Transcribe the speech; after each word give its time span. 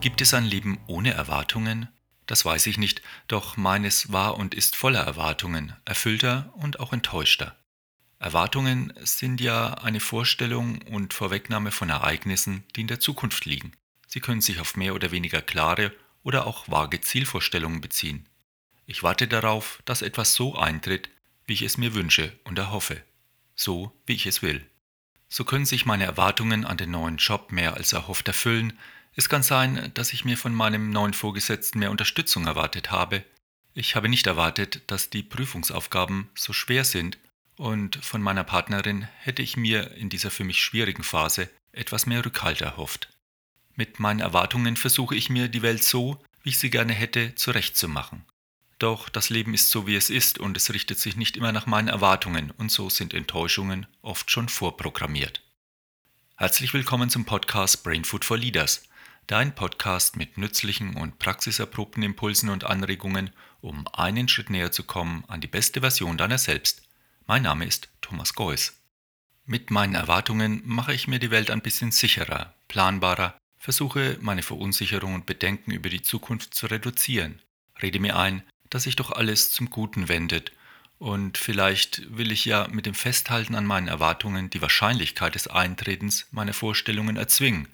Gibt 0.00 0.22
es 0.22 0.32
ein 0.32 0.46
Leben 0.46 0.78
ohne 0.86 1.12
Erwartungen? 1.12 1.88
Das 2.24 2.46
weiß 2.46 2.66
ich 2.68 2.78
nicht, 2.78 3.02
doch 3.28 3.58
meines 3.58 4.12
war 4.12 4.38
und 4.38 4.54
ist 4.54 4.74
voller 4.74 5.00
Erwartungen, 5.00 5.74
erfüllter 5.84 6.54
und 6.54 6.80
auch 6.80 6.94
enttäuschter. 6.94 7.54
Erwartungen 8.18 8.94
sind 9.02 9.42
ja 9.42 9.74
eine 9.74 10.00
Vorstellung 10.00 10.80
und 10.82 11.12
Vorwegnahme 11.12 11.70
von 11.70 11.90
Ereignissen, 11.90 12.64
die 12.76 12.80
in 12.80 12.86
der 12.86 13.00
Zukunft 13.00 13.44
liegen. 13.44 13.72
Sie 14.06 14.20
können 14.20 14.40
sich 14.40 14.58
auf 14.60 14.74
mehr 14.74 14.94
oder 14.94 15.10
weniger 15.10 15.42
klare 15.42 15.92
oder 16.22 16.46
auch 16.46 16.66
vage 16.66 17.02
Zielvorstellungen 17.02 17.82
beziehen. 17.82 18.26
Ich 18.86 19.02
warte 19.02 19.28
darauf, 19.28 19.82
dass 19.84 20.00
etwas 20.00 20.32
so 20.34 20.56
eintritt, 20.56 21.10
wie 21.44 21.52
ich 21.52 21.62
es 21.62 21.76
mir 21.76 21.92
wünsche 21.92 22.32
und 22.44 22.58
erhoffe, 22.58 23.02
so 23.54 23.92
wie 24.06 24.14
ich 24.14 24.24
es 24.24 24.40
will. 24.40 24.64
So 25.28 25.44
können 25.44 25.66
sich 25.66 25.84
meine 25.84 26.04
Erwartungen 26.04 26.64
an 26.64 26.78
den 26.78 26.90
neuen 26.90 27.18
Job 27.18 27.52
mehr 27.52 27.74
als 27.74 27.92
erhofft 27.92 28.28
erfüllen, 28.28 28.78
es 29.16 29.28
kann 29.28 29.42
sein, 29.42 29.90
dass 29.94 30.12
ich 30.12 30.24
mir 30.24 30.36
von 30.36 30.54
meinem 30.54 30.90
neuen 30.90 31.14
Vorgesetzten 31.14 31.78
mehr 31.78 31.90
Unterstützung 31.90 32.46
erwartet 32.46 32.90
habe. 32.90 33.24
Ich 33.74 33.96
habe 33.96 34.08
nicht 34.08 34.26
erwartet, 34.26 34.82
dass 34.86 35.10
die 35.10 35.22
Prüfungsaufgaben 35.22 36.28
so 36.34 36.52
schwer 36.52 36.84
sind 36.84 37.18
und 37.56 37.96
von 38.04 38.22
meiner 38.22 38.44
Partnerin 38.44 39.06
hätte 39.18 39.42
ich 39.42 39.56
mir 39.56 39.92
in 39.92 40.08
dieser 40.08 40.30
für 40.30 40.44
mich 40.44 40.60
schwierigen 40.60 41.04
Phase 41.04 41.50
etwas 41.72 42.06
mehr 42.06 42.24
Rückhalt 42.24 42.60
erhofft. 42.60 43.08
Mit 43.76 44.00
meinen 44.00 44.20
Erwartungen 44.20 44.76
versuche 44.76 45.14
ich 45.14 45.30
mir 45.30 45.48
die 45.48 45.62
Welt 45.62 45.84
so, 45.84 46.22
wie 46.42 46.50
ich 46.50 46.58
sie 46.58 46.70
gerne 46.70 46.92
hätte, 46.92 47.34
zurechtzumachen. 47.34 48.24
Doch 48.78 49.10
das 49.10 49.28
Leben 49.28 49.52
ist 49.52 49.70
so, 49.70 49.86
wie 49.86 49.96
es 49.96 50.08
ist 50.08 50.38
und 50.38 50.56
es 50.56 50.72
richtet 50.72 50.98
sich 50.98 51.16
nicht 51.16 51.36
immer 51.36 51.52
nach 51.52 51.66
meinen 51.66 51.88
Erwartungen 51.88 52.50
und 52.52 52.72
so 52.72 52.88
sind 52.88 53.12
Enttäuschungen 53.12 53.86
oft 54.00 54.30
schon 54.30 54.48
vorprogrammiert. 54.48 55.42
Herzlich 56.36 56.72
willkommen 56.72 57.10
zum 57.10 57.26
Podcast 57.26 57.84
Brain 57.84 58.06
Food 58.06 58.24
for 58.24 58.38
Leaders 58.38 58.82
dein 59.30 59.54
Podcast 59.54 60.16
mit 60.16 60.38
nützlichen 60.38 60.96
und 60.96 61.20
praxiserprobten 61.20 62.02
Impulsen 62.02 62.50
und 62.50 62.64
Anregungen, 62.64 63.30
um 63.60 63.86
einen 63.92 64.26
Schritt 64.26 64.50
näher 64.50 64.72
zu 64.72 64.82
kommen 64.82 65.22
an 65.28 65.40
die 65.40 65.46
beste 65.46 65.82
Version 65.82 66.18
deiner 66.18 66.38
selbst. 66.38 66.82
Mein 67.28 67.44
Name 67.44 67.64
ist 67.64 67.90
Thomas 68.00 68.34
Geuss. 68.34 68.80
Mit 69.46 69.70
meinen 69.70 69.94
Erwartungen 69.94 70.62
mache 70.64 70.94
ich 70.94 71.06
mir 71.06 71.20
die 71.20 71.30
Welt 71.30 71.52
ein 71.52 71.60
bisschen 71.60 71.92
sicherer, 71.92 72.54
planbarer, 72.66 73.38
versuche 73.56 74.18
meine 74.20 74.42
Verunsicherung 74.42 75.14
und 75.14 75.26
Bedenken 75.26 75.70
über 75.70 75.90
die 75.90 76.02
Zukunft 76.02 76.52
zu 76.52 76.66
reduzieren, 76.66 77.40
rede 77.80 78.00
mir 78.00 78.16
ein, 78.16 78.42
dass 78.68 78.82
sich 78.82 78.96
doch 78.96 79.12
alles 79.12 79.52
zum 79.52 79.70
Guten 79.70 80.08
wendet 80.08 80.50
und 80.98 81.38
vielleicht 81.38 82.16
will 82.16 82.32
ich 82.32 82.46
ja 82.46 82.66
mit 82.68 82.84
dem 82.84 82.94
Festhalten 82.94 83.54
an 83.54 83.64
meinen 83.64 83.86
Erwartungen 83.86 84.50
die 84.50 84.60
Wahrscheinlichkeit 84.60 85.36
des 85.36 85.46
Eintretens 85.46 86.26
meiner 86.32 86.52
Vorstellungen 86.52 87.16
erzwingen 87.16 87.68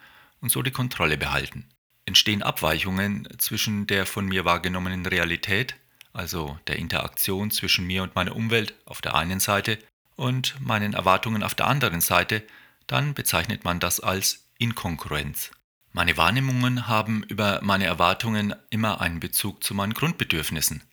und 0.47 0.51
so 0.51 0.63
die 0.63 0.71
Kontrolle 0.71 1.19
behalten. 1.19 1.69
Entstehen 2.05 2.41
Abweichungen 2.41 3.27
zwischen 3.39 3.89
der 3.89 4.07
von 4.07 4.27
mir 4.27 4.45
wahrgenommenen 4.45 5.05
Realität, 5.05 5.75
also 6.13 6.57
der 6.69 6.77
Interaktion 6.77 7.51
zwischen 7.51 7.85
mir 7.85 8.05
und 8.05 8.15
meiner 8.15 8.37
Umwelt 8.37 8.75
auf 8.85 9.01
der 9.01 9.17
einen 9.17 9.41
Seite 9.41 9.77
und 10.15 10.55
meinen 10.61 10.95
Erwartungen 10.95 11.43
auf 11.43 11.57
der 11.57 11.67
anderen 11.67 12.01
Seite, 12.01 12.45
dann 12.87 13.13
bezeichnet 13.13 13.65
man 13.65 13.81
das 13.81 13.99
als 13.99 14.49
Inkongruenz. 14.59 15.51
Meine 15.93 16.17
Wahrnehmungen 16.17 16.87
haben 16.87 17.25
über 17.25 17.59
meine 17.65 17.87
Erwartungen 17.87 18.55
immer 18.71 19.01
einen 19.01 19.19
Bezug 19.19 19.65
zu 19.65 19.75
meinen 19.75 19.95
Grundbedürfnissen. 19.95 20.85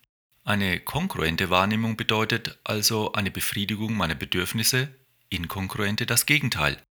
Eine 0.42 0.80
kongruente 0.80 1.48
Wahrnehmung 1.48 1.96
bedeutet 1.96 2.58
also 2.64 3.12
eine 3.12 3.30
Befriedigung 3.30 3.96
meiner 3.96 4.16
Bedürfnisse, 4.16 4.88
inkongruente 5.28 6.06
das 6.06 6.26
Gegenteil, 6.26 6.82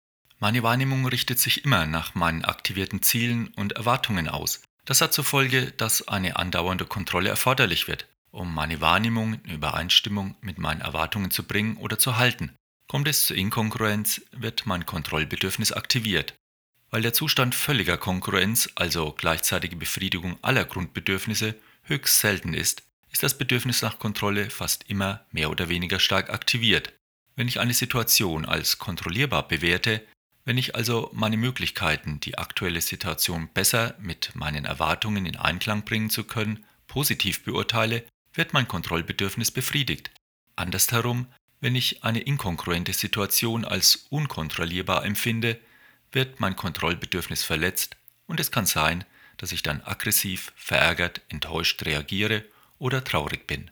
meine 0.44 0.62
Wahrnehmung 0.62 1.06
richtet 1.06 1.40
sich 1.40 1.64
immer 1.64 1.86
nach 1.86 2.16
meinen 2.16 2.44
aktivierten 2.44 3.02
Zielen 3.02 3.48
und 3.56 3.78
Erwartungen 3.78 4.28
aus. 4.28 4.62
Das 4.84 5.00
hat 5.00 5.14
zur 5.14 5.24
Folge, 5.24 5.72
dass 5.78 6.10
eine 6.10 6.36
andauernde 6.36 6.86
Kontrolle 6.86 7.30
erforderlich 7.30 7.88
wird, 7.88 8.10
um 8.30 8.54
meine 8.54 8.82
Wahrnehmung 8.82 9.36
in 9.36 9.52
Übereinstimmung 9.52 10.36
mit 10.42 10.58
meinen 10.58 10.82
Erwartungen 10.82 11.32
zu 11.32 11.44
bringen 11.44 11.78
oder 11.78 11.98
zu 11.98 12.18
halten. 12.18 12.52
Kommt 12.90 13.08
es 13.08 13.26
zur 13.26 13.38
Inkongruenz, 13.38 14.20
wird 14.34 14.66
mein 14.66 14.86
Kontrollbedürfnis 14.86 15.72
aktiviert. 15.72 16.34
Weil 16.90 17.04
der 17.04 17.14
Zustand 17.14 17.56
völliger 17.56 17.98
Konkurrenz, 17.98 18.70
also 18.76 19.14
gleichzeitige 19.14 19.78
Befriedigung 19.78 20.38
aller 20.42 20.66
Grundbedürfnisse, 20.66 21.56
höchst 21.84 22.20
selten 22.20 22.54
ist, 22.54 22.84
ist 23.14 23.24
das 23.24 23.38
Bedürfnis 23.38 23.82
nach 23.82 23.98
Kontrolle 23.98 24.50
fast 24.50 24.90
immer 24.90 25.26
mehr 25.32 25.50
oder 25.50 25.70
weniger 25.70 26.02
stark 26.02 26.32
aktiviert. 26.32 26.92
Wenn 27.38 27.48
ich 27.48 27.62
eine 27.62 27.74
Situation 27.74 28.46
als 28.46 28.78
kontrollierbar 28.78 29.48
bewerte, 29.48 30.06
wenn 30.46 30.58
ich 30.58 30.76
also 30.76 31.10
meine 31.14 31.38
Möglichkeiten, 31.38 32.20
die 32.20 32.38
aktuelle 32.38 32.82
Situation 32.82 33.50
besser 33.54 33.96
mit 34.00 34.36
meinen 34.36 34.66
Erwartungen 34.66 35.26
in 35.26 35.38
Einklang 35.38 35.84
bringen 35.86 36.10
zu 36.10 36.26
können, 36.26 36.66
positiv 36.88 37.44
beurteile, 37.44 38.04
wird 38.34 38.54
mein 38.54 38.68
Kontrollbedürfnis 38.68 39.52
befriedigt. 39.52 40.12
Andersherum, 40.56 41.28
wenn 41.62 41.76
ich 41.76 42.04
eine 42.04 42.20
inkongruente 42.20 42.94
Situation 42.94 43.64
als 43.64 44.08
unkontrollierbar 44.10 45.06
empfinde, 45.06 45.60
wird 46.12 46.40
mein 46.40 46.56
Kontrollbedürfnis 46.56 47.44
verletzt 47.44 47.96
und 48.28 48.40
es 48.40 48.52
kann 48.52 48.66
sein, 48.66 49.06
dass 49.38 49.52
ich 49.52 49.64
dann 49.64 49.82
aggressiv, 49.82 50.52
verärgert, 50.56 51.22
enttäuscht 51.30 51.84
reagiere 51.86 52.46
oder 52.78 53.04
traurig 53.04 53.48
bin. 53.48 53.72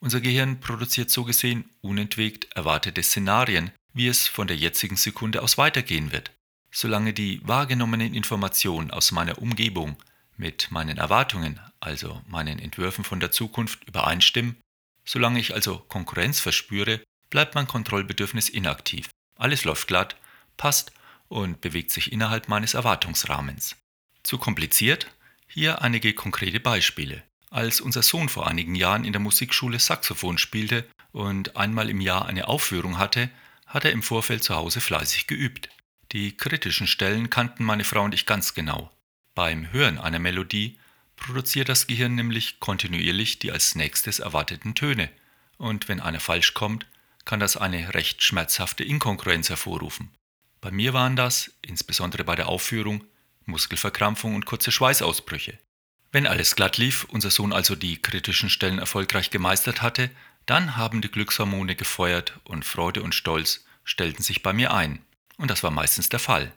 Unser 0.00 0.20
Gehirn 0.20 0.60
produziert 0.60 1.10
so 1.10 1.24
gesehen 1.24 1.68
unentwegt 1.80 2.54
erwartete 2.54 3.02
Szenarien, 3.02 3.72
wie 3.92 4.08
es 4.08 4.26
von 4.26 4.46
der 4.46 4.56
jetzigen 4.56 4.96
Sekunde 4.96 5.42
aus 5.42 5.58
weitergehen 5.58 6.12
wird. 6.12 6.32
Solange 6.70 7.12
die 7.12 7.40
wahrgenommenen 7.46 8.14
Informationen 8.14 8.90
aus 8.90 9.12
meiner 9.12 9.38
Umgebung 9.38 9.96
mit 10.36 10.70
meinen 10.70 10.98
Erwartungen, 10.98 11.60
also 11.80 12.22
meinen 12.26 12.58
Entwürfen 12.58 13.04
von 13.04 13.20
der 13.20 13.32
Zukunft, 13.32 13.84
übereinstimmen, 13.84 14.56
solange 15.04 15.40
ich 15.40 15.54
also 15.54 15.78
Konkurrenz 15.78 16.40
verspüre, 16.40 17.02
bleibt 17.30 17.54
mein 17.54 17.66
Kontrollbedürfnis 17.66 18.48
inaktiv. 18.48 19.08
Alles 19.36 19.64
läuft 19.64 19.88
glatt, 19.88 20.16
passt 20.56 20.92
und 21.28 21.60
bewegt 21.60 21.90
sich 21.90 22.12
innerhalb 22.12 22.48
meines 22.48 22.74
Erwartungsrahmens. 22.74 23.76
Zu 24.22 24.38
kompliziert? 24.38 25.06
Hier 25.46 25.82
einige 25.82 26.12
konkrete 26.12 26.60
Beispiele. 26.60 27.22
Als 27.50 27.80
unser 27.80 28.02
Sohn 28.02 28.28
vor 28.28 28.46
einigen 28.46 28.74
Jahren 28.74 29.04
in 29.04 29.12
der 29.12 29.20
Musikschule 29.20 29.78
Saxophon 29.78 30.36
spielte 30.36 30.86
und 31.12 31.56
einmal 31.56 31.88
im 31.88 32.00
Jahr 32.00 32.26
eine 32.26 32.48
Aufführung 32.48 32.98
hatte, 32.98 33.30
hat 33.68 33.84
er 33.84 33.92
im 33.92 34.02
Vorfeld 34.02 34.42
zu 34.42 34.56
Hause 34.56 34.80
fleißig 34.80 35.26
geübt. 35.26 35.68
Die 36.12 36.36
kritischen 36.36 36.86
Stellen 36.86 37.30
kannten 37.30 37.64
meine 37.64 37.84
Frau 37.84 38.02
und 38.02 38.14
ich 38.14 38.26
ganz 38.26 38.54
genau. 38.54 38.90
Beim 39.34 39.70
Hören 39.72 39.98
einer 39.98 40.18
Melodie 40.18 40.78
produziert 41.16 41.68
das 41.68 41.86
Gehirn 41.86 42.14
nämlich 42.14 42.60
kontinuierlich 42.60 43.38
die 43.38 43.52
als 43.52 43.74
nächstes 43.74 44.18
erwarteten 44.18 44.74
Töne, 44.74 45.10
und 45.58 45.88
wenn 45.88 46.00
einer 46.00 46.20
falsch 46.20 46.54
kommt, 46.54 46.86
kann 47.24 47.40
das 47.40 47.56
eine 47.56 47.94
recht 47.94 48.22
schmerzhafte 48.22 48.84
Inkongruenz 48.84 49.50
hervorrufen. 49.50 50.10
Bei 50.60 50.70
mir 50.70 50.92
waren 50.92 51.14
das, 51.14 51.52
insbesondere 51.62 52.24
bei 52.24 52.36
der 52.36 52.48
Aufführung, 52.48 53.04
Muskelverkrampfung 53.44 54.34
und 54.34 54.46
kurze 54.46 54.72
Schweißausbrüche. 54.72 55.58
Wenn 56.10 56.26
alles 56.26 56.56
glatt 56.56 56.78
lief, 56.78 57.04
unser 57.04 57.30
Sohn 57.30 57.52
also 57.52 57.74
die 57.74 58.00
kritischen 58.00 58.48
Stellen 58.48 58.78
erfolgreich 58.78 59.30
gemeistert 59.30 59.82
hatte, 59.82 60.10
dann 60.48 60.76
haben 60.76 61.02
die 61.02 61.10
Glückshormone 61.10 61.76
gefeuert 61.76 62.38
und 62.44 62.64
Freude 62.64 63.02
und 63.02 63.14
Stolz 63.14 63.64
stellten 63.84 64.22
sich 64.22 64.42
bei 64.42 64.52
mir 64.52 64.72
ein. 64.72 65.00
Und 65.36 65.50
das 65.50 65.62
war 65.62 65.70
meistens 65.70 66.08
der 66.08 66.20
Fall. 66.20 66.52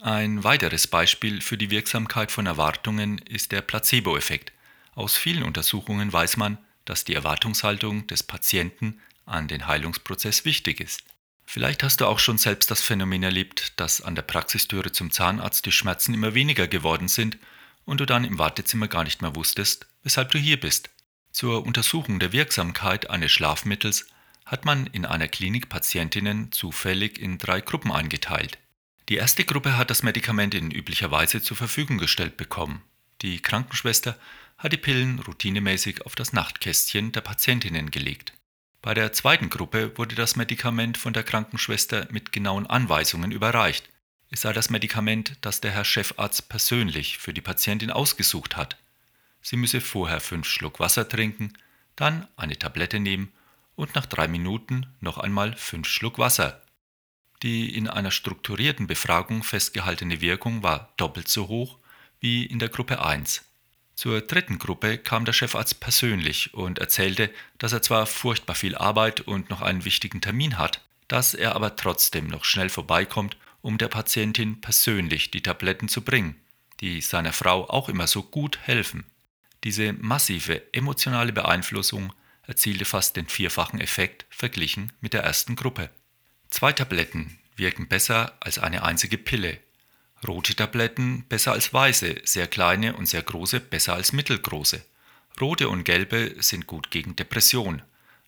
Ein 0.00 0.44
weiteres 0.44 0.86
Beispiel 0.86 1.40
für 1.40 1.58
die 1.58 1.70
Wirksamkeit 1.70 2.32
von 2.32 2.46
Erwartungen 2.46 3.18
ist 3.18 3.52
der 3.52 3.62
Placebo-Effekt. 3.62 4.52
Aus 4.94 5.16
vielen 5.16 5.42
Untersuchungen 5.42 6.12
weiß 6.12 6.36
man, 6.36 6.58
dass 6.84 7.04
die 7.04 7.14
Erwartungshaltung 7.14 8.06
des 8.06 8.22
Patienten 8.22 9.00
an 9.26 9.46
den 9.46 9.66
Heilungsprozess 9.66 10.44
wichtig 10.44 10.80
ist. 10.80 11.02
Vielleicht 11.44 11.82
hast 11.82 12.00
du 12.00 12.06
auch 12.06 12.18
schon 12.18 12.38
selbst 12.38 12.70
das 12.70 12.80
Phänomen 12.80 13.22
erlebt, 13.22 13.78
dass 13.80 14.00
an 14.00 14.14
der 14.14 14.22
Praxistüre 14.22 14.92
zum 14.92 15.10
Zahnarzt 15.10 15.66
die 15.66 15.72
Schmerzen 15.72 16.14
immer 16.14 16.34
weniger 16.34 16.66
geworden 16.66 17.08
sind 17.08 17.38
und 17.84 18.00
du 18.00 18.06
dann 18.06 18.24
im 18.24 18.38
Wartezimmer 18.38 18.88
gar 18.88 19.04
nicht 19.04 19.20
mehr 19.20 19.34
wusstest, 19.34 19.86
weshalb 20.02 20.30
du 20.30 20.38
hier 20.38 20.58
bist. 20.58 20.90
Zur 21.38 21.64
Untersuchung 21.64 22.18
der 22.18 22.32
Wirksamkeit 22.32 23.10
eines 23.10 23.30
Schlafmittels 23.30 24.08
hat 24.44 24.64
man 24.64 24.88
in 24.88 25.06
einer 25.06 25.28
Klinik 25.28 25.68
Patientinnen 25.68 26.50
zufällig 26.50 27.16
in 27.16 27.38
drei 27.38 27.60
Gruppen 27.60 27.92
eingeteilt. 27.92 28.58
Die 29.08 29.14
erste 29.14 29.44
Gruppe 29.44 29.76
hat 29.76 29.88
das 29.88 30.02
Medikament 30.02 30.52
in 30.52 30.72
üblicher 30.72 31.12
Weise 31.12 31.40
zur 31.40 31.56
Verfügung 31.56 31.98
gestellt 31.98 32.36
bekommen. 32.36 32.82
Die 33.22 33.40
Krankenschwester 33.40 34.18
hat 34.56 34.72
die 34.72 34.78
Pillen 34.78 35.20
routinemäßig 35.20 36.04
auf 36.04 36.16
das 36.16 36.32
Nachtkästchen 36.32 37.12
der 37.12 37.20
Patientinnen 37.20 37.92
gelegt. 37.92 38.32
Bei 38.82 38.92
der 38.92 39.12
zweiten 39.12 39.48
Gruppe 39.48 39.96
wurde 39.96 40.16
das 40.16 40.34
Medikament 40.34 40.98
von 40.98 41.12
der 41.12 41.22
Krankenschwester 41.22 42.08
mit 42.10 42.32
genauen 42.32 42.66
Anweisungen 42.66 43.30
überreicht. 43.30 43.88
Es 44.28 44.40
sei 44.40 44.52
das 44.52 44.70
Medikament, 44.70 45.36
das 45.42 45.60
der 45.60 45.70
Herr 45.70 45.84
Chefarzt 45.84 46.48
persönlich 46.48 47.18
für 47.18 47.32
die 47.32 47.42
Patientin 47.42 47.92
ausgesucht 47.92 48.56
hat. 48.56 48.76
Sie 49.42 49.56
müsse 49.56 49.80
vorher 49.80 50.20
fünf 50.20 50.46
Schluck 50.46 50.80
Wasser 50.80 51.08
trinken, 51.08 51.52
dann 51.96 52.26
eine 52.36 52.58
Tablette 52.58 53.00
nehmen 53.00 53.32
und 53.76 53.94
nach 53.94 54.06
drei 54.06 54.28
Minuten 54.28 54.86
noch 55.00 55.18
einmal 55.18 55.54
fünf 55.56 55.88
Schluck 55.88 56.18
Wasser. 56.18 56.62
Die 57.42 57.74
in 57.76 57.88
einer 57.88 58.10
strukturierten 58.10 58.86
Befragung 58.86 59.44
festgehaltene 59.44 60.20
Wirkung 60.20 60.62
war 60.62 60.92
doppelt 60.96 61.28
so 61.28 61.48
hoch, 61.48 61.78
wie 62.20 62.44
in 62.44 62.58
der 62.58 62.68
Gruppe 62.68 63.04
1. 63.04 63.44
Zur 63.94 64.20
dritten 64.20 64.58
Gruppe 64.58 64.98
kam 64.98 65.24
der 65.24 65.32
Chefarzt 65.32 65.80
persönlich 65.80 66.54
und 66.54 66.78
erzählte, 66.78 67.30
dass 67.58 67.72
er 67.72 67.82
zwar 67.82 68.06
furchtbar 68.06 68.54
viel 68.54 68.76
Arbeit 68.76 69.20
und 69.22 69.50
noch 69.50 69.60
einen 69.60 69.84
wichtigen 69.84 70.20
Termin 70.20 70.58
hat, 70.58 70.80
dass 71.08 71.34
er 71.34 71.56
aber 71.56 71.74
trotzdem 71.76 72.26
noch 72.26 72.44
schnell 72.44 72.68
vorbeikommt, 72.68 73.36
um 73.60 73.78
der 73.78 73.88
Patientin 73.88 74.60
persönlich 74.60 75.30
die 75.30 75.42
Tabletten 75.42 75.88
zu 75.88 76.02
bringen, 76.02 76.36
die 76.80 77.00
seiner 77.00 77.32
Frau 77.32 77.68
auch 77.68 77.88
immer 77.88 78.06
so 78.06 78.22
gut 78.22 78.58
helfen. 78.62 79.04
Diese 79.64 79.92
massive 79.92 80.62
emotionale 80.72 81.32
Beeinflussung 81.32 82.12
erzielte 82.46 82.84
fast 82.84 83.16
den 83.16 83.28
vierfachen 83.28 83.80
Effekt 83.80 84.26
verglichen 84.30 84.92
mit 85.00 85.12
der 85.12 85.22
ersten 85.22 85.56
Gruppe. 85.56 85.90
Zwei 86.50 86.72
Tabletten 86.72 87.38
wirken 87.56 87.88
besser 87.88 88.36
als 88.40 88.58
eine 88.58 88.82
einzige 88.82 89.18
Pille. 89.18 89.58
Rote 90.26 90.54
Tabletten 90.54 91.24
besser 91.28 91.52
als 91.52 91.72
weiße, 91.72 92.22
sehr 92.24 92.46
kleine 92.46 92.96
und 92.96 93.06
sehr 93.06 93.22
große 93.22 93.60
besser 93.60 93.94
als 93.94 94.12
mittelgroße. 94.12 94.82
Rote 95.40 95.68
und 95.68 95.84
gelbe 95.84 96.34
sind 96.40 96.66
gut 96.66 96.90
gegen 96.90 97.14
Depression. 97.14 97.82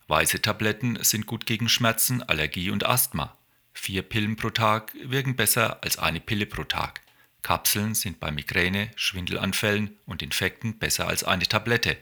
Weiße 0.07 0.43
Tabletten 0.43 1.03
sind 1.03 1.27
gut 1.27 1.47
gegen 1.47 1.69
Schmerzen, 1.69 2.23
Allergie 2.23 2.71
und 2.71 2.85
Asthma. 2.85 3.37
Vier 3.73 4.03
Pillen 4.03 4.37
pro 4.37 4.51
Tag 4.51 4.93
wirken 5.03 5.37
besser 5.37 5.83
als 5.83 5.99
eine 5.99 6.21
Pille 6.21 6.47
pro 6.47 6.65
Tag. 6.65 7.01
Kapseln 7.43 7.95
sind 7.95 8.21
bei 8.21 8.31
Migräne, 8.31 8.91
Schwindelanfällen 8.97 9.97
und 10.07 10.23
Infekten 10.23 10.79
besser 10.79 11.09
als 11.09 11.25
eine 11.25 11.47
Tablette. 11.47 11.97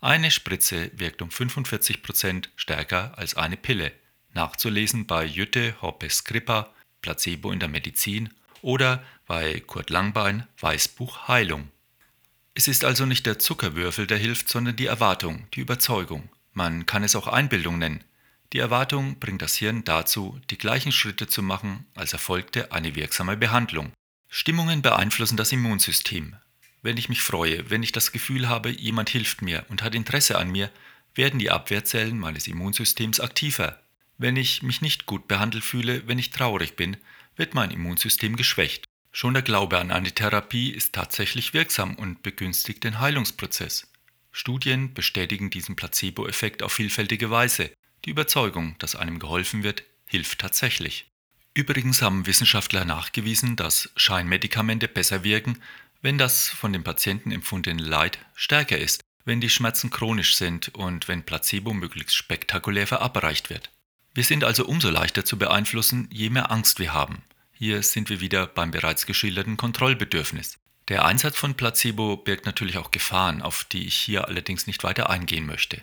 Eine 0.00 0.30
Spritze 0.30 0.90
wirkt 0.94 1.22
um 1.22 1.30
45 1.30 2.02
Prozent 2.02 2.50
stärker 2.56 3.18
als 3.18 3.34
eine 3.34 3.56
Pille. 3.56 3.92
Nachzulesen 4.34 5.06
bei 5.06 5.24
Jütte 5.24 5.74
Hoppe 5.82 6.08
Skrippa, 6.08 6.72
Placebo 7.02 7.50
in 7.50 7.60
der 7.60 7.68
Medizin 7.68 8.30
oder 8.62 9.02
bei 9.26 9.60
Kurt 9.60 9.90
Langbein, 9.90 10.46
Weißbuch 10.60 11.28
Heilung. 11.28 11.70
Es 12.54 12.68
ist 12.68 12.84
also 12.84 13.06
nicht 13.06 13.26
der 13.26 13.38
Zuckerwürfel, 13.38 14.06
der 14.06 14.18
hilft, 14.18 14.48
sondern 14.48 14.76
die 14.76 14.86
Erwartung, 14.86 15.46
die 15.54 15.60
Überzeugung. 15.60 16.28
Man 16.52 16.86
kann 16.86 17.04
es 17.04 17.14
auch 17.14 17.28
Einbildung 17.28 17.78
nennen. 17.78 18.02
Die 18.52 18.58
Erwartung 18.58 19.18
bringt 19.20 19.42
das 19.42 19.56
Hirn 19.56 19.84
dazu, 19.84 20.40
die 20.50 20.58
gleichen 20.58 20.90
Schritte 20.90 21.26
zu 21.26 21.42
machen, 21.42 21.86
als 21.94 22.14
erfolgte 22.14 22.72
eine 22.72 22.94
wirksame 22.94 23.36
Behandlung. 23.36 23.92
Stimmungen 24.28 24.82
beeinflussen 24.82 25.38
das 25.38 25.52
Immunsystem. 25.52 26.36
Wenn 26.82 26.98
ich 26.98 27.08
mich 27.08 27.22
freue, 27.22 27.70
wenn 27.70 27.82
ich 27.82 27.92
das 27.92 28.12
Gefühl 28.12 28.48
habe, 28.48 28.70
jemand 28.70 29.08
hilft 29.08 29.42
mir 29.42 29.64
und 29.68 29.82
hat 29.82 29.94
Interesse 29.94 30.38
an 30.38 30.50
mir, 30.50 30.70
werden 31.14 31.40
die 31.40 31.50
Abwehrzellen 31.50 32.18
meines 32.18 32.46
Immunsystems 32.46 33.20
aktiver. 33.20 33.80
Wenn 34.18 34.36
ich 34.36 34.62
mich 34.62 34.82
nicht 34.82 35.06
gut 35.06 35.28
behandelt 35.28 35.64
fühle, 35.64 36.06
wenn 36.06 36.18
ich 36.18 36.30
traurig 36.30 36.76
bin, 36.76 36.98
wird 37.36 37.54
mein 37.54 37.70
Immunsystem 37.70 38.36
geschwächt. 38.36 38.84
Schon 39.12 39.32
der 39.32 39.42
Glaube 39.42 39.78
an 39.78 39.90
eine 39.90 40.12
Therapie 40.12 40.70
ist 40.70 40.92
tatsächlich 40.92 41.54
wirksam 41.54 41.94
und 41.94 42.22
begünstigt 42.22 42.84
den 42.84 43.00
Heilungsprozess. 43.00 43.90
Studien 44.30 44.92
bestätigen 44.92 45.50
diesen 45.50 45.74
Placebo-Effekt 45.74 46.62
auf 46.62 46.72
vielfältige 46.72 47.30
Weise. 47.30 47.72
Die 48.04 48.10
Überzeugung, 48.10 48.76
dass 48.78 48.94
einem 48.94 49.18
geholfen 49.18 49.62
wird, 49.62 49.82
hilft 50.04 50.40
tatsächlich. 50.40 51.10
Übrigens 51.58 52.02
haben 52.02 52.28
Wissenschaftler 52.28 52.84
nachgewiesen, 52.84 53.56
dass 53.56 53.90
Scheinmedikamente 53.96 54.86
besser 54.86 55.24
wirken, 55.24 55.60
wenn 56.00 56.16
das 56.16 56.48
von 56.48 56.72
dem 56.72 56.84
Patienten 56.84 57.32
empfundene 57.32 57.82
Leid 57.82 58.20
stärker 58.36 58.78
ist, 58.78 59.02
wenn 59.24 59.40
die 59.40 59.50
Schmerzen 59.50 59.90
chronisch 59.90 60.36
sind 60.36 60.68
und 60.76 61.08
wenn 61.08 61.24
Placebo 61.24 61.72
möglichst 61.72 62.14
spektakulär 62.14 62.86
verabreicht 62.86 63.50
wird. 63.50 63.72
Wir 64.14 64.22
sind 64.22 64.44
also 64.44 64.66
umso 64.66 64.88
leichter 64.88 65.24
zu 65.24 65.36
beeinflussen, 65.36 66.06
je 66.12 66.30
mehr 66.30 66.52
Angst 66.52 66.78
wir 66.78 66.92
haben. 66.92 67.22
Hier 67.50 67.82
sind 67.82 68.08
wir 68.08 68.20
wieder 68.20 68.46
beim 68.46 68.70
bereits 68.70 69.04
geschilderten 69.04 69.56
Kontrollbedürfnis. 69.56 70.58
Der 70.86 71.04
Einsatz 71.06 71.36
von 71.36 71.56
Placebo 71.56 72.18
birgt 72.18 72.46
natürlich 72.46 72.78
auch 72.78 72.92
Gefahren, 72.92 73.42
auf 73.42 73.64
die 73.64 73.84
ich 73.84 73.96
hier 73.96 74.28
allerdings 74.28 74.68
nicht 74.68 74.84
weiter 74.84 75.10
eingehen 75.10 75.46
möchte. 75.46 75.82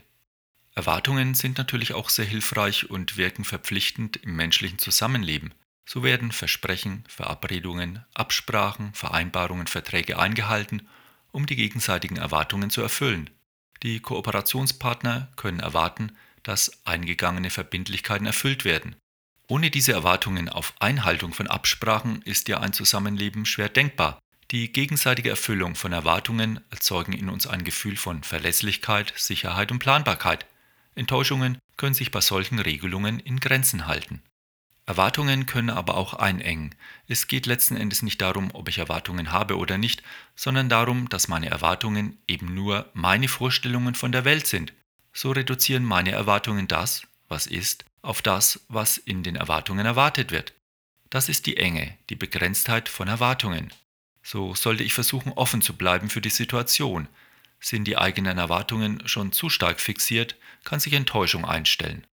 Erwartungen 0.74 1.33
sind 1.33 1.57
natürlich 1.57 1.94
auch 1.94 2.07
sehr 2.07 2.24
hilfreich 2.24 2.89
und 2.89 3.18
wirken 3.18 3.44
verpflichtend 3.44 4.16
im 4.16 4.38
menschlichen 4.38 4.80
Zusammenleben. 4.80 5.54
So 5.86 6.04
werden 6.04 6.32
Versprechen, 6.32 7.04
Verabredungen, 7.08 8.04
Absprachen, 8.14 8.94
Vereinbarungen, 8.94 9.68
Verträge 9.68 10.18
eingehalten, 10.18 10.88
um 11.32 11.46
die 11.46 11.56
gegenseitigen 11.56 12.18
Erwartungen 12.18 12.70
zu 12.70 12.82
erfüllen. 12.82 13.30
Die 13.84 14.00
Kooperationspartner 14.00 15.30
können 15.36 15.60
erwarten, 15.60 16.12
dass 16.44 16.86
eingegangene 16.86 17.50
Verbindlichkeiten 17.50 18.26
erfüllt 18.26 18.66
werden. 18.66 18.96
Ohne 19.48 19.70
diese 19.70 19.92
Erwartungen 19.92 20.50
auf 20.50 20.74
Einhaltung 20.80 21.34
von 21.34 21.48
Absprachen 21.48 22.24
ist 22.24 22.48
ja 22.48 22.62
ein 22.62 22.74
Zusammenleben 22.74 23.46
schwer 23.46 23.70
denkbar. 23.70 24.20
Die 24.52 24.72
gegenseitige 24.72 25.30
Erfüllung 25.30 25.76
von 25.76 25.92
Erwartungen 25.92 26.62
erzeugen 26.72 27.14
in 27.14 27.30
uns 27.30 27.46
ein 27.46 27.64
Gefühl 27.64 27.96
von 27.96 28.24
Verlässlichkeit, 28.24 29.14
Sicherheit 29.16 29.72
und 29.72 29.80
Planbarkeit. 29.80 30.48
Enttäuschungen 30.96 31.60
können 31.78 31.94
sich 31.94 32.10
bei 32.10 32.22
solchen 32.22 32.60
Regelungen 32.60 33.20
in 33.20 33.40
Grenzen 33.40 33.86
halten. 33.86 34.24
Erwartungen 34.88 35.48
können 35.48 35.72
aber 35.72 35.96
auch 35.96 36.14
einengen. 36.14 36.76
Es 37.08 37.28
geht 37.28 37.48
letzten 37.48 37.76
Endes 37.76 38.04
nicht 38.04 38.22
darum, 38.22 38.52
ob 38.54 38.70
ich 38.70 38.78
Erwartungen 38.78 39.32
habe 39.32 39.58
oder 39.58 39.80
nicht, 39.80 40.04
sondern 40.36 40.70
darum, 40.70 41.10
dass 41.10 41.28
meine 41.28 41.50
Erwartungen 41.50 42.20
eben 42.28 42.54
nur 42.54 42.90
meine 42.94 43.28
Vorstellungen 43.28 43.96
von 43.96 44.12
der 44.12 44.26
Welt 44.26 44.46
sind. 44.46 44.74
So 45.12 45.32
reduzieren 45.32 45.84
meine 45.84 46.12
Erwartungen 46.12 46.68
das, 46.68 47.08
was 47.28 47.48
ist, 47.48 47.86
auf 48.04 48.22
das, 48.22 48.62
was 48.68 48.98
in 48.98 49.24
den 49.24 49.36
Erwartungen 49.36 49.86
erwartet 49.86 50.32
wird. 50.32 50.54
Das 51.10 51.30
ist 51.30 51.48
die 51.48 51.58
Enge, 51.58 51.98
die 52.10 52.16
Begrenztheit 52.16 52.88
von 52.88 53.08
Erwartungen. 53.08 53.74
So 54.22 54.54
sollte 54.54 54.84
ich 54.84 54.94
versuchen, 54.94 55.32
offen 55.32 55.62
zu 55.62 55.76
bleiben 55.76 56.10
für 56.10 56.22
die 56.22 56.30
Situation. 56.30 57.08
Sind 57.60 57.86
die 57.86 57.98
eigenen 57.98 58.38
Erwartungen 58.38 59.08
schon 59.08 59.32
zu 59.32 59.50
stark 59.50 59.80
fixiert, 59.80 60.36
kann 60.64 60.80
sich 60.80 60.94
Enttäuschung 60.94 61.46
einstellen. 61.46 62.06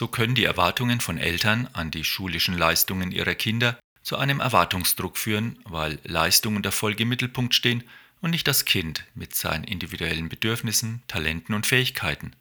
So 0.00 0.08
können 0.08 0.34
die 0.34 0.44
Erwartungen 0.44 1.02
von 1.02 1.18
Eltern 1.18 1.68
an 1.74 1.90
die 1.90 2.04
schulischen 2.04 2.56
Leistungen 2.56 3.12
ihrer 3.12 3.34
Kinder 3.34 3.78
zu 4.02 4.16
einem 4.16 4.40
Erwartungsdruck 4.40 5.18
führen, 5.18 5.58
weil 5.64 5.98
Leistung 6.04 6.56
und 6.56 6.64
Erfolg 6.64 6.98
im 7.00 7.10
Mittelpunkt 7.10 7.54
stehen 7.54 7.84
und 8.22 8.30
nicht 8.30 8.48
das 8.48 8.64
Kind 8.64 9.04
mit 9.14 9.34
seinen 9.34 9.64
individuellen 9.64 10.30
Bedürfnissen, 10.30 11.02
Talenten 11.06 11.54
und 11.54 11.66
Fähigkeiten. 11.66 12.32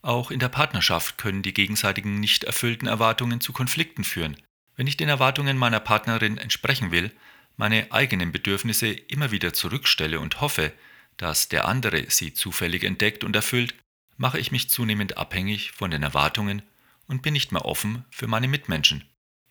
Auch 0.00 0.30
in 0.30 0.38
der 0.38 0.48
Partnerschaft 0.48 1.18
können 1.18 1.42
die 1.42 1.52
gegenseitigen 1.52 2.20
nicht 2.20 2.44
erfüllten 2.44 2.86
Erwartungen 2.86 3.40
zu 3.40 3.52
Konflikten 3.52 4.04
führen. 4.04 4.36
Wenn 4.76 4.86
ich 4.86 4.96
den 4.96 5.08
Erwartungen 5.08 5.58
meiner 5.58 5.80
Partnerin 5.80 6.38
entsprechen 6.38 6.92
will, 6.92 7.10
meine 7.56 7.90
eigenen 7.90 8.30
Bedürfnisse 8.30 8.92
immer 8.92 9.32
wieder 9.32 9.52
zurückstelle 9.52 10.20
und 10.20 10.40
hoffe, 10.40 10.72
dass 11.16 11.48
der 11.48 11.66
andere 11.66 12.08
sie 12.10 12.32
zufällig 12.32 12.84
entdeckt 12.84 13.24
und 13.24 13.34
erfüllt, 13.34 13.74
mache 14.16 14.38
ich 14.38 14.52
mich 14.52 14.70
zunehmend 14.70 15.18
abhängig 15.18 15.72
von 15.72 15.90
den 15.90 16.04
Erwartungen 16.04 16.62
und 17.08 17.22
bin 17.22 17.32
nicht 17.32 17.50
mehr 17.50 17.64
offen 17.64 18.04
für 18.10 18.28
meine 18.28 18.46
Mitmenschen. 18.46 19.04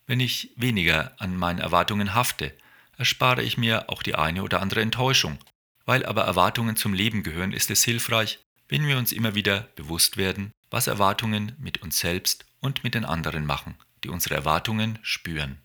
Wenn 0.05 0.21
ich 0.21 0.51
weniger 0.55 1.19
an 1.19 1.35
meinen 1.35 1.59
Erwartungen 1.59 2.13
hafte, 2.13 2.55
erspare 2.97 3.43
ich 3.43 3.57
mir 3.57 3.89
auch 3.89 4.01
die 4.01 4.15
eine 4.15 4.43
oder 4.43 4.61
andere 4.61 4.81
Enttäuschung. 4.81 5.37
Weil 5.85 6.05
aber 6.05 6.23
Erwartungen 6.23 6.75
zum 6.75 6.93
Leben 6.93 7.23
gehören, 7.23 7.53
ist 7.53 7.69
es 7.71 7.83
hilfreich, 7.83 8.39
wenn 8.69 8.87
wir 8.87 8.97
uns 8.97 9.11
immer 9.11 9.35
wieder 9.35 9.61
bewusst 9.75 10.17
werden, 10.17 10.51
was 10.69 10.87
Erwartungen 10.87 11.55
mit 11.59 11.81
uns 11.81 11.99
selbst 11.99 12.45
und 12.59 12.83
mit 12.83 12.93
den 12.93 13.05
anderen 13.05 13.45
machen, 13.45 13.75
die 14.03 14.09
unsere 14.09 14.35
Erwartungen 14.35 14.99
spüren. 15.01 15.61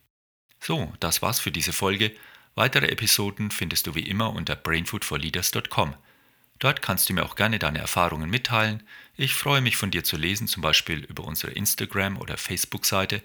So, 0.61 0.93
das 1.01 1.23
war's 1.23 1.41
für 1.41 1.51
diese 1.51 1.73
Folge. 1.73 2.15
Weitere 2.55 2.87
Episoden 2.87 3.51
findest 3.51 3.87
du 3.87 3.95
wie 3.95 4.07
immer 4.07 4.33
unter 4.33 4.55
brainfoodforleaders.com. 4.55 5.95
Dort 6.63 6.81
kannst 6.81 7.09
du 7.09 7.13
mir 7.13 7.25
auch 7.25 7.35
gerne 7.35 7.59
deine 7.59 7.81
Erfahrungen 7.81 8.31
mitteilen. 8.31 8.85
Ich 9.17 9.35
freue 9.35 9.61
mich 9.61 9.77
von 9.77 9.91
dir 9.91 10.05
zu 10.05 10.17
lesen, 10.17 10.47
zum 10.47 10.63
Beispiel 10.63 11.01
über 11.01 11.25
unsere 11.25 11.51
Instagram- 11.51 12.17
oder 12.17 12.37
Facebook-Seite 12.37 13.21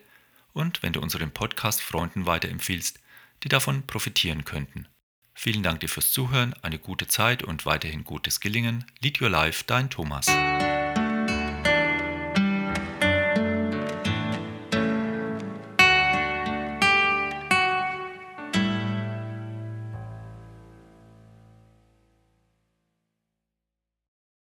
und 0.54 0.82
wenn 0.82 0.92
du 0.92 1.02
unseren 1.02 1.30
Podcast 1.30 1.84
Freunden 1.84 2.26
weiterempfiehlst, 2.26 3.00
die 3.44 3.50
davon 3.50 3.86
profitieren 3.86 4.44
könnten. 4.44 4.88
Vielen 5.36 5.62
Dank 5.62 5.82
dir 5.82 5.88
fürs 5.88 6.12
Zuhören, 6.12 6.56
eine 6.64 6.80
gute 6.80 7.06
Zeit 7.06 7.44
und 7.44 7.68
weiterhin 7.68 8.04
gutes 8.06 8.40
Gelingen. 8.40 8.86
Lead 9.02 9.22
Your 9.22 9.30
Life, 9.30 9.66
dein 9.68 9.92
Thomas. 9.92 10.26